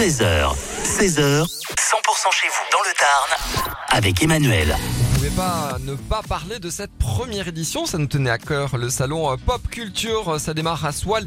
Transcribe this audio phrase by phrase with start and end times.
[0.00, 1.46] 13h, 16h, 100%
[2.32, 4.74] chez vous dans le Tarn avec Emmanuel.
[4.78, 8.78] Vous pouvez pas ne pas parler de cette première édition, ça nous tenait à cœur.
[8.78, 11.26] Le salon euh, Pop Culture, euh, ça démarre à Soile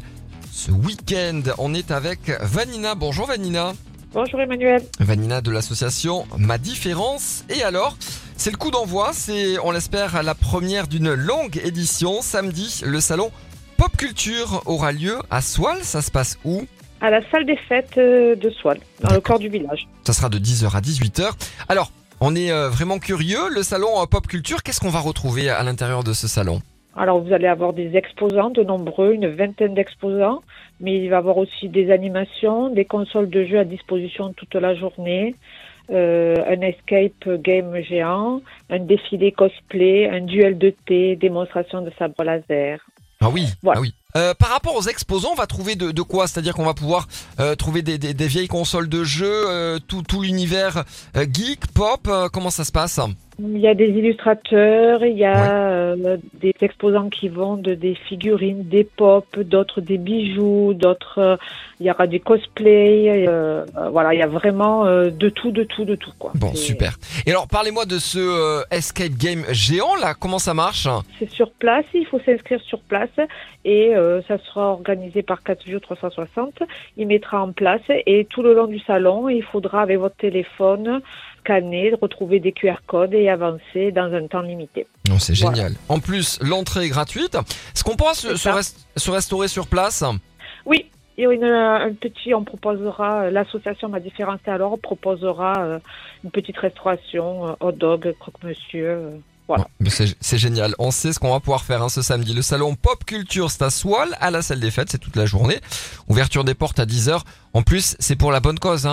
[0.50, 1.42] ce week-end.
[1.58, 2.96] On est avec Vanina.
[2.96, 3.74] Bonjour Vanina.
[4.12, 4.82] Bonjour Emmanuel.
[4.98, 7.44] Vanina de l'association Ma Différence.
[7.50, 7.96] Et alors,
[8.36, 12.22] c'est le coup d'envoi, c'est, on l'espère, la première d'une longue édition.
[12.22, 13.30] Samedi, le salon
[13.76, 15.84] Pop Culture aura lieu à Soile.
[15.84, 16.66] Ça se passe où?
[17.04, 19.86] À la salle des fêtes euh, de Soile, dans le corps du village.
[20.04, 21.32] Ça sera de 10h à 18h.
[21.68, 23.50] Alors, on est euh, vraiment curieux.
[23.54, 26.62] Le salon euh, Pop Culture, qu'est-ce qu'on va retrouver à l'intérieur de ce salon?
[26.96, 30.40] Alors vous allez avoir des exposants, de nombreux, une vingtaine d'exposants,
[30.80, 34.54] mais il va y avoir aussi des animations, des consoles de jeux à disposition toute
[34.54, 35.34] la journée,
[35.90, 38.40] euh, un escape game géant,
[38.70, 42.78] un défilé cosplay, un duel de thé, démonstration de sabre laser.
[43.24, 43.78] Ah oui, Voilà.
[43.78, 43.94] ah oui.
[44.16, 46.28] Euh, par rapport aux exposants, on va trouver de, de quoi?
[46.28, 47.08] C'est-à-dire qu'on va pouvoir
[47.40, 50.84] euh, trouver des, des- des vieilles consoles de jeux, euh, tout, tout l'univers
[51.16, 52.08] geek, pop.
[52.32, 53.00] comment ça se passe?
[53.40, 58.68] Il y a des illustrateurs, il y a euh, des exposants qui vendent des figurines,
[58.68, 61.36] des pop, d'autres des bijoux, d'autres euh,
[61.80, 65.64] il y aura des cosplays, euh, voilà, il y a vraiment euh, de tout, de
[65.64, 66.32] tout, de tout quoi.
[66.34, 66.96] Bon, super.
[67.26, 70.14] Et alors, parlez-moi de ce euh, escape game géant là.
[70.14, 70.88] Comment ça marche?
[71.18, 73.10] C'est sur place, il faut s'inscrire sur place
[73.64, 76.62] et euh, ça sera organisé par 4 jours 360.
[76.96, 81.00] Il mettra en place et tout le long du salon, il faudra avec votre téléphone
[81.44, 84.86] scanner, retrouver des QR codes et avancer dans un temps limité.
[85.08, 85.56] Non, c'est Voilà.
[85.56, 85.72] génial.
[85.88, 87.34] En plus, l'entrée est gratuite.
[87.34, 88.52] Est-ce qu'on pourra se, C'est se, ça.
[88.54, 90.02] rest- se restaurer sur place?
[90.66, 90.86] Oui,
[91.18, 95.78] il y aura une, un petit, on proposera, l'association Ma Différence alors proposera euh,
[96.24, 98.86] une petite restauration, euh, hot dog, croque-monsieur.
[98.88, 99.10] euh,
[99.46, 99.66] Voilà.
[99.88, 100.74] C'est c'est génial.
[100.78, 102.32] On sait ce qu'on va pouvoir faire hein, ce samedi.
[102.32, 104.88] Le salon Pop Culture, c'est à Soile, à la salle des fêtes.
[104.90, 105.58] C'est toute la journée.
[106.08, 107.20] Ouverture des portes à 10h.
[107.52, 108.86] En plus, c'est pour la bonne cause.
[108.86, 108.92] Hein.